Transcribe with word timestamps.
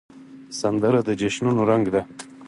سندره 0.59 0.99
د 1.07 1.09
جشنونو 1.19 1.61
رنګ 1.71 1.85
ده 1.93 2.01